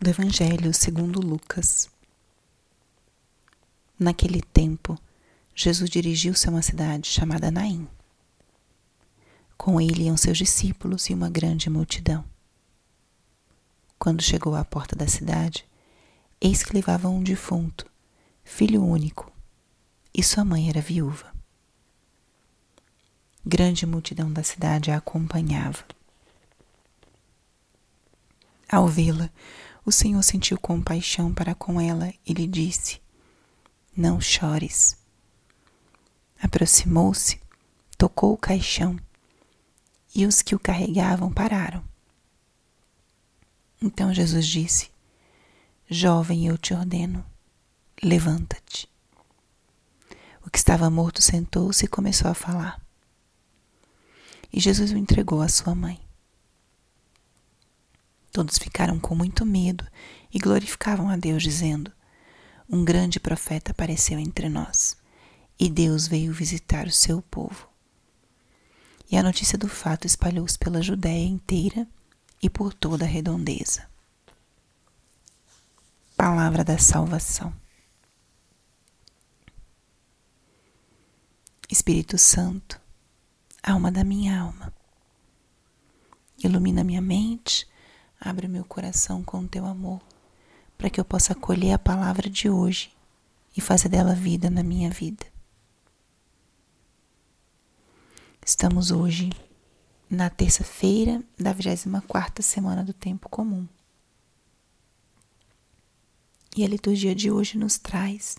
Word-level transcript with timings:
do 0.00 0.10
Evangelho 0.10 0.74
segundo 0.74 1.20
Lucas. 1.20 1.88
Naquele 3.98 4.42
tempo, 4.42 4.98
Jesus 5.54 5.88
dirigiu-se 5.88 6.46
a 6.46 6.50
uma 6.50 6.60
cidade 6.60 7.08
chamada 7.08 7.50
Naim. 7.50 7.88
Com 9.56 9.80
ele 9.80 10.04
iam 10.04 10.16
seus 10.16 10.36
discípulos 10.36 11.08
e 11.08 11.14
uma 11.14 11.30
grande 11.30 11.70
multidão. 11.70 12.22
Quando 13.98 14.22
chegou 14.22 14.54
à 14.54 14.64
porta 14.66 14.94
da 14.94 15.08
cidade, 15.08 15.66
eis 16.42 16.62
que 16.62 16.74
levava 16.74 17.08
um 17.08 17.22
defunto, 17.22 17.86
filho 18.44 18.84
único, 18.84 19.32
e 20.12 20.22
sua 20.22 20.44
mãe 20.44 20.68
era 20.68 20.80
viúva. 20.82 21.32
Grande 23.44 23.86
multidão 23.86 24.30
da 24.30 24.42
cidade 24.42 24.90
a 24.90 24.98
acompanhava. 24.98 25.84
Ao 28.68 28.86
vê-la, 28.88 29.30
o 29.86 29.92
Senhor 29.92 30.20
sentiu 30.24 30.58
compaixão 30.58 31.32
para 31.32 31.54
com 31.54 31.80
ela 31.80 32.12
e 32.26 32.32
lhe 32.32 32.48
disse: 32.48 33.00
Não 33.96 34.20
chores. 34.20 34.98
Aproximou-se, 36.42 37.40
tocou 37.96 38.34
o 38.34 38.36
caixão 38.36 38.98
e 40.12 40.26
os 40.26 40.42
que 40.42 40.56
o 40.56 40.58
carregavam 40.58 41.32
pararam. 41.32 41.84
Então 43.80 44.12
Jesus 44.12 44.44
disse: 44.44 44.90
Jovem, 45.88 46.48
eu 46.48 46.58
te 46.58 46.74
ordeno, 46.74 47.24
levanta-te. 48.02 48.90
O 50.44 50.50
que 50.50 50.58
estava 50.58 50.90
morto 50.90 51.22
sentou-se 51.22 51.84
e 51.84 51.88
começou 51.88 52.28
a 52.28 52.34
falar. 52.34 52.84
E 54.52 54.58
Jesus 54.58 54.90
o 54.90 54.96
entregou 54.96 55.40
à 55.40 55.48
sua 55.48 55.76
mãe. 55.76 56.05
Todos 58.36 58.58
ficaram 58.58 59.00
com 59.00 59.14
muito 59.14 59.46
medo 59.46 59.86
e 60.30 60.38
glorificavam 60.38 61.08
a 61.08 61.16
Deus, 61.16 61.42
dizendo: 61.42 61.90
Um 62.68 62.84
grande 62.84 63.18
profeta 63.18 63.70
apareceu 63.70 64.18
entre 64.18 64.50
nós, 64.50 64.94
e 65.58 65.70
Deus 65.70 66.06
veio 66.06 66.34
visitar 66.34 66.86
o 66.86 66.92
seu 66.92 67.22
povo. 67.22 67.66
E 69.10 69.16
a 69.16 69.22
notícia 69.22 69.56
do 69.56 69.70
fato 69.70 70.06
espalhou-se 70.06 70.58
pela 70.58 70.82
Judéia 70.82 71.26
inteira 71.26 71.88
e 72.42 72.50
por 72.50 72.74
toda 72.74 73.06
a 73.06 73.08
redondeza. 73.08 73.88
Palavra 76.14 76.62
da 76.62 76.76
salvação. 76.76 77.54
Espírito 81.70 82.18
Santo, 82.18 82.78
alma 83.62 83.90
da 83.90 84.04
minha 84.04 84.38
alma, 84.38 84.74
ilumina 86.44 86.84
minha 86.84 87.00
mente 87.00 87.66
Abre 88.20 88.48
meu 88.48 88.64
coração 88.64 89.22
com 89.22 89.40
o 89.40 89.48
teu 89.48 89.64
amor, 89.66 90.00
para 90.76 90.90
que 90.90 91.00
eu 91.00 91.04
possa 91.04 91.32
acolher 91.32 91.72
a 91.72 91.78
palavra 91.78 92.28
de 92.28 92.48
hoje 92.48 92.94
e 93.56 93.60
fazer 93.60 93.88
dela 93.88 94.14
vida 94.14 94.50
na 94.50 94.62
minha 94.62 94.90
vida. 94.90 95.26
Estamos 98.44 98.90
hoje 98.90 99.30
na 100.08 100.30
terça-feira 100.30 101.22
da 101.38 101.52
24 101.52 102.42
semana 102.42 102.84
do 102.84 102.92
tempo 102.92 103.28
comum. 103.28 103.66
E 106.56 106.64
a 106.64 106.68
liturgia 106.68 107.14
de 107.14 107.30
hoje 107.30 107.58
nos 107.58 107.76
traz 107.76 108.36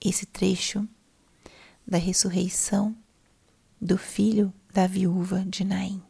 esse 0.00 0.26
trecho 0.26 0.86
da 1.86 1.98
ressurreição 1.98 2.96
do 3.80 3.96
filho 3.96 4.52
da 4.72 4.86
viúva 4.86 5.44
de 5.44 5.64
Naim. 5.64 6.02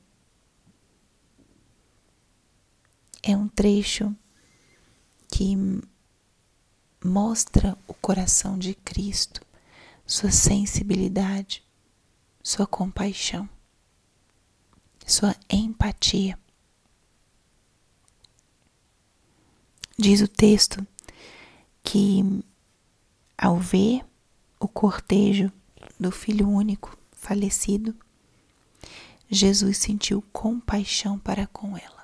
É 3.23 3.37
um 3.37 3.49
trecho 3.49 4.15
que 5.33 5.57
mostra 7.05 7.77
o 7.87 7.95
coração 7.95 8.59
de 8.59 8.75
Cristo, 8.75 9.41
sua 10.07 10.31
sensibilidade, 10.31 11.63
sua 12.43 12.67
compaixão, 12.67 13.49
sua 15.07 15.35
empatia. 15.49 16.39
Diz 19.99 20.21
o 20.21 20.29
texto 20.29 20.87
que, 21.83 22.23
ao 23.37 23.59
ver 23.59 24.05
o 24.61 24.69
cortejo 24.69 25.53
do 25.99 26.11
filho 26.11 26.49
único 26.49 26.97
falecido, 27.13 27.95
Jesus 29.29 29.79
sentiu 29.79 30.23
compaixão 30.33 31.19
para 31.19 31.47
com 31.47 31.77
ela. 31.77 31.98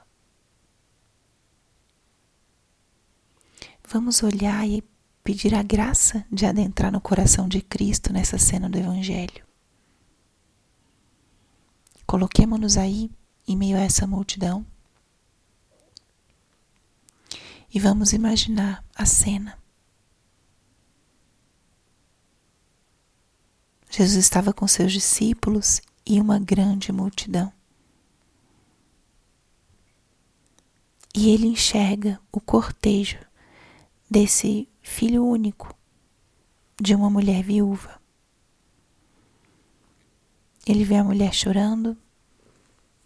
Vamos 3.89 4.23
olhar 4.23 4.67
e 4.67 4.83
pedir 5.23 5.55
a 5.55 5.63
graça 5.63 6.25
de 6.31 6.47
adentrar 6.47 6.91
no 6.91 7.01
coração 7.01 7.49
de 7.49 7.61
Cristo 7.61 8.13
nessa 8.13 8.39
cena 8.39 8.69
do 8.69 8.79
Evangelho. 8.79 9.45
Coloquemos-nos 12.07 12.77
aí 12.77 13.11
em 13.47 13.57
meio 13.57 13.77
a 13.77 13.81
essa 13.81 14.07
multidão 14.07 14.65
e 17.73 17.79
vamos 17.79 18.13
imaginar 18.13 18.85
a 18.95 19.05
cena. 19.05 19.59
Jesus 23.91 24.25
estava 24.25 24.53
com 24.53 24.67
seus 24.67 24.93
discípulos 24.93 25.81
e 26.05 26.21
uma 26.21 26.39
grande 26.39 26.91
multidão. 26.91 27.53
E 31.15 31.31
ele 31.31 31.47
enxerga 31.47 32.21
o 32.33 32.41
cortejo 32.41 33.19
desse 34.11 34.69
filho 34.83 35.25
único 35.25 35.75
de 36.81 36.95
uma 36.95 37.09
mulher 37.09 37.43
viúva. 37.43 38.01
Ele 40.67 40.85
vê 40.85 40.97
a 40.97 41.05
mulher 41.05 41.33
chorando, 41.33 41.97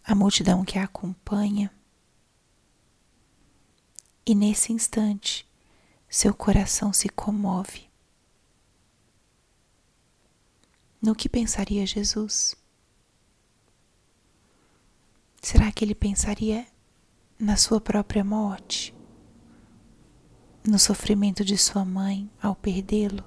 a 0.05 0.15
multidão 0.15 0.65
que 0.65 0.79
a 0.79 0.85
acompanha, 0.85 1.73
e 4.25 4.35
nesse 4.35 4.73
instante 4.73 5.49
seu 6.09 6.35
coração 6.35 6.93
se 6.93 7.09
comove. 7.09 7.89
No 11.01 11.15
que 11.15 11.29
pensaria 11.29 11.87
Jesus? 11.87 12.57
Será 15.41 15.71
que 15.71 15.85
ele 15.85 15.95
pensaria 15.95 16.67
na 17.39 17.57
sua 17.57 17.81
própria 17.81 18.25
morte? 18.25 18.98
No 20.69 20.79
sofrimento 20.79 21.45
de 21.45 21.57
sua 21.57 21.85
mãe 21.85 22.31
ao 22.43 22.55
perdê-lo? 22.55 23.25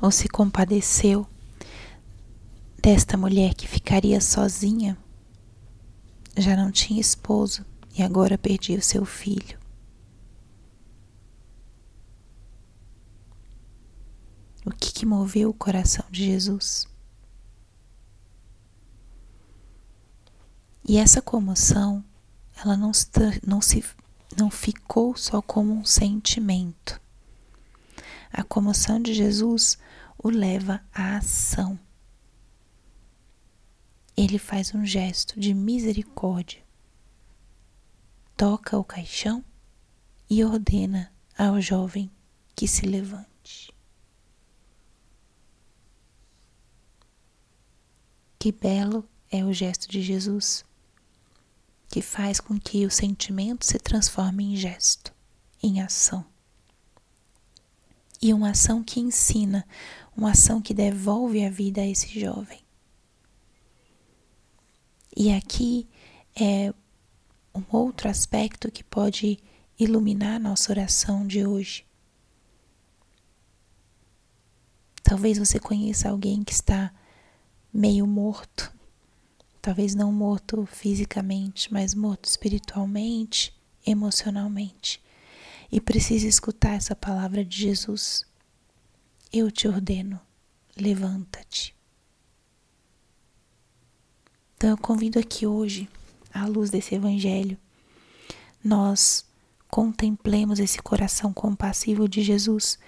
Ou 0.00 0.10
se 0.10 0.28
compadeceu 0.28 1.26
desta 2.82 3.16
mulher 3.16 3.54
que 3.54 3.66
ficaria 3.66 4.20
sozinha, 4.20 4.98
já 6.36 6.56
não 6.56 6.70
tinha 6.70 7.00
esposo 7.00 7.64
e 7.96 8.02
agora 8.02 8.36
perdia 8.36 8.78
o 8.78 8.82
seu 8.82 9.04
filho? 9.04 9.58
O 14.64 14.70
que, 14.70 14.92
que 14.92 15.06
moveu 15.06 15.50
o 15.50 15.54
coração 15.54 16.04
de 16.10 16.24
Jesus? 16.24 16.88
E 20.88 20.98
essa 20.98 21.22
comoção, 21.22 22.04
ela 22.56 22.76
não, 22.76 22.90
não 23.46 23.60
se 23.60 23.82
não 24.34 24.50
ficou 24.50 25.16
só 25.16 25.42
como 25.42 25.72
um 25.72 25.84
sentimento. 25.84 27.00
A 28.32 28.42
comoção 28.42 29.00
de 29.00 29.14
Jesus 29.14 29.78
o 30.18 30.28
leva 30.28 30.82
à 30.92 31.16
ação. 31.16 31.78
Ele 34.16 34.38
faz 34.38 34.74
um 34.74 34.84
gesto 34.84 35.38
de 35.38 35.52
misericórdia, 35.52 36.62
toca 38.36 38.78
o 38.78 38.84
caixão 38.84 39.44
e 40.28 40.42
ordena 40.42 41.12
ao 41.36 41.60
jovem 41.60 42.10
que 42.54 42.66
se 42.66 42.86
levante. 42.86 43.74
Que 48.38 48.52
belo 48.52 49.06
é 49.30 49.44
o 49.44 49.52
gesto 49.52 49.88
de 49.88 50.00
Jesus 50.00 50.64
que 51.88 52.02
faz 52.02 52.40
com 52.40 52.58
que 52.58 52.84
o 52.84 52.90
sentimento 52.90 53.64
se 53.64 53.78
transforme 53.78 54.44
em 54.44 54.56
gesto, 54.56 55.14
em 55.62 55.80
ação. 55.80 56.24
E 58.20 58.32
uma 58.32 58.50
ação 58.50 58.82
que 58.82 59.00
ensina, 59.00 59.66
uma 60.16 60.32
ação 60.32 60.60
que 60.60 60.74
devolve 60.74 61.44
a 61.44 61.50
vida 61.50 61.80
a 61.80 61.86
esse 61.86 62.18
jovem. 62.18 62.60
E 65.16 65.32
aqui 65.32 65.88
é 66.34 66.72
um 67.54 67.64
outro 67.70 68.08
aspecto 68.08 68.70
que 68.70 68.84
pode 68.84 69.38
iluminar 69.78 70.38
nossa 70.40 70.72
oração 70.72 71.26
de 71.26 71.46
hoje. 71.46 71.86
Talvez 75.02 75.38
você 75.38 75.58
conheça 75.58 76.10
alguém 76.10 76.42
que 76.42 76.52
está 76.52 76.92
meio 77.72 78.06
morto, 78.06 78.72
talvez 79.66 79.96
não 79.96 80.12
morto 80.12 80.64
fisicamente, 80.64 81.72
mas 81.72 81.92
morto 81.92 82.26
espiritualmente, 82.26 83.52
emocionalmente, 83.84 85.02
e 85.72 85.80
precisa 85.80 86.28
escutar 86.28 86.74
essa 86.74 86.94
palavra 86.94 87.44
de 87.44 87.62
Jesus. 87.62 88.24
Eu 89.32 89.50
te 89.50 89.66
ordeno, 89.66 90.20
levanta-te. 90.76 91.74
Então 94.54 94.70
eu 94.70 94.78
convido 94.78 95.18
aqui 95.18 95.48
hoje, 95.48 95.88
à 96.32 96.46
luz 96.46 96.70
desse 96.70 96.94
evangelho, 96.94 97.58
nós 98.62 99.26
contemplemos 99.66 100.60
esse 100.60 100.80
coração 100.80 101.32
compassivo 101.32 102.08
de 102.08 102.22
Jesus 102.22 102.78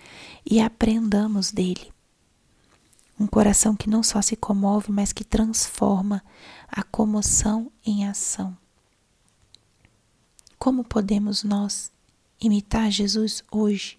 e 0.49 0.61
aprendamos 0.61 1.51
dele. 1.51 1.93
Um 3.19 3.27
coração 3.27 3.75
que 3.75 3.91
não 3.91 4.03
só 4.03 4.23
se 4.23 4.37
comove, 4.37 4.93
mas 4.93 5.13
que 5.13 5.25
transforma 5.25 6.23
a 6.69 6.83
comoção 6.83 7.73
em 7.85 8.07
ação. 8.07 8.57
Como 10.59 10.85
podemos 10.85 11.43
nós 11.43 11.91
imitar 12.41 12.91
Jesus 12.91 13.43
hoje, 13.51 13.99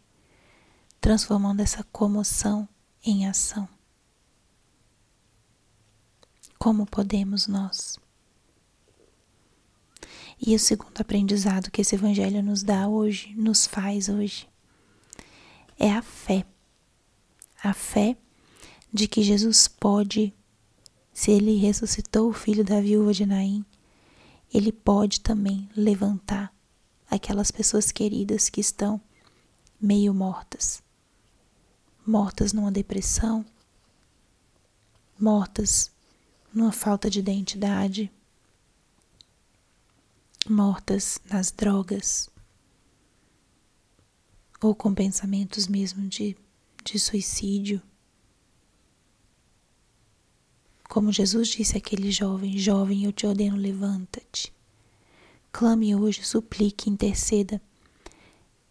transformando 1.02 1.62
essa 1.62 1.84
comoção 1.86 2.68
em 3.04 3.28
ação? 3.28 3.68
Como 6.58 6.86
podemos 6.86 7.48
nós? 7.48 7.98
E 10.42 10.56
o 10.56 10.60
segundo 10.60 11.02
aprendizado 11.02 11.70
que 11.70 11.82
esse 11.82 11.96
evangelho 11.96 12.42
nos 12.42 12.64
dá 12.64 12.88
hoje, 12.88 13.34
nos 13.36 13.68
faz 13.68 14.08
hoje, 14.08 14.48
é 15.78 15.92
a 15.92 16.02
fé. 16.02 16.46
A 17.62 17.74
fé 17.74 18.18
de 18.92 19.08
que 19.08 19.22
Jesus 19.22 19.68
pode, 19.68 20.34
se 21.14 21.32
ele 21.32 21.58
ressuscitou 21.58 22.30
o 22.30 22.34
filho 22.34 22.64
da 22.64 22.82
viúva 22.82 23.14
de 23.14 23.26
Naim, 23.26 23.66
ele 24.54 24.72
pode 24.72 25.22
também 25.22 25.70
levantar 25.76 26.54
aquelas 27.10 27.52
pessoas 27.52 27.92
queridas 27.92 28.50
que 28.50 28.62
estão 28.62 29.00
meio 29.80 30.14
mortas. 30.14 30.82
Mortas 32.06 32.54
numa 32.54 32.72
depressão, 32.72 33.46
mortas 35.20 35.92
numa 36.54 36.72
falta 36.72 37.10
de 37.10 37.20
identidade, 37.20 38.12
mortas 40.50 41.22
nas 41.30 41.52
drogas 41.52 42.30
ou 44.62 44.74
com 44.74 44.94
pensamentos 44.94 45.68
mesmo 45.68 46.08
de, 46.08 46.36
de 46.84 47.00
suicídio. 47.00 47.82
Como 50.90 51.12
Jesus 51.12 51.50
disse 51.50 51.78
àquele 51.78 52.10
jovem: 52.10 52.58
Jovem, 52.58 53.06
eu 53.06 53.14
te 53.14 53.28
ordeno, 53.28 53.56
levanta-te. 53.56 54.52
Clame 55.52 55.96
hoje, 55.96 56.26
suplique, 56.26 56.90
interceda. 56.90 57.62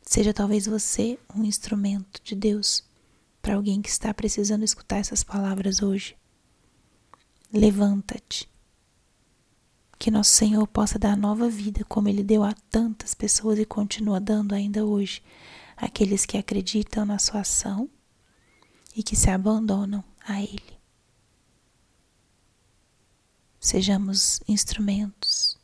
Seja 0.02 0.34
talvez 0.34 0.66
você 0.66 1.16
um 1.32 1.44
instrumento 1.44 2.20
de 2.24 2.34
Deus 2.34 2.82
para 3.40 3.54
alguém 3.54 3.80
que 3.80 3.88
está 3.88 4.12
precisando 4.12 4.64
escutar 4.64 4.96
essas 4.96 5.22
palavras 5.22 5.80
hoje. 5.80 6.16
Levanta-te 7.52 8.50
que 9.96 10.10
nosso 10.10 10.32
Senhor 10.32 10.66
possa 10.66 10.98
dar 10.98 11.16
nova 11.16 11.48
vida, 11.48 11.84
como 11.84 12.08
Ele 12.08 12.24
deu 12.24 12.42
a 12.42 12.52
tantas 12.68 13.14
pessoas 13.14 13.60
e 13.60 13.64
continua 13.64 14.18
dando 14.18 14.56
ainda 14.56 14.84
hoje, 14.84 15.22
aqueles 15.76 16.26
que 16.26 16.36
acreditam 16.36 17.06
na 17.06 17.18
Sua 17.20 17.40
ação 17.40 17.88
e 18.94 19.04
que 19.04 19.14
se 19.14 19.30
abandonam 19.30 20.02
a 20.26 20.42
Ele. 20.42 20.77
Sejamos 23.70 24.40
instrumentos, 24.48 25.58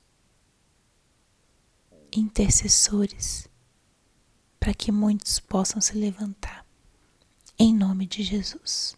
intercessores, 2.12 3.48
para 4.60 4.74
que 4.74 4.92
muitos 4.92 5.40
possam 5.40 5.80
se 5.80 5.94
levantar, 5.94 6.66
em 7.58 7.74
nome 7.74 8.04
de 8.06 8.22
Jesus. 8.22 8.94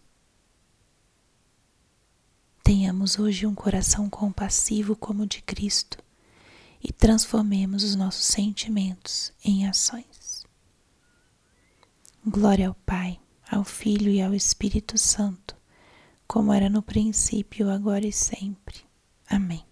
Tenhamos 2.65 3.17
hoje 3.17 3.47
um 3.47 3.55
coração 3.55 4.11
compassivo 4.11 4.97
como 4.97 5.23
o 5.23 5.27
de 5.27 5.41
Cristo 5.41 6.03
e 6.83 6.93
transformemos 6.93 7.85
os 7.85 7.95
nossos 7.95 8.25
sentimentos 8.25 9.33
em 9.45 9.69
ações. 9.69 10.45
Glória 12.27 12.67
ao 12.67 12.75
Pai, 12.75 13.21
ao 13.49 13.63
Filho 13.63 14.11
e 14.11 14.21
ao 14.21 14.35
Espírito 14.35 14.99
Santo, 14.99 15.57
como 16.27 16.53
era 16.53 16.69
no 16.69 16.83
princípio, 16.83 17.71
agora 17.71 18.05
e 18.05 18.13
sempre. 18.13 18.86
Amém. 19.29 19.65